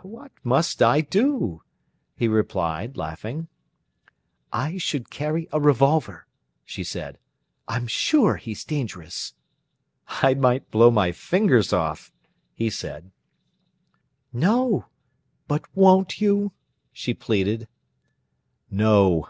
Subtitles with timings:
[0.00, 1.62] "What must I do?"
[2.16, 3.48] he replied, laughing.
[4.50, 6.26] "I should carry a revolver,"
[6.64, 7.18] she said.
[7.68, 9.34] "I'm sure he's dangerous."
[10.08, 12.10] "I might blow my fingers off,"
[12.54, 13.10] he said.
[14.32, 14.86] "No;
[15.48, 16.52] but won't you?"
[16.90, 17.68] she pleaded.
[18.70, 19.28] "No."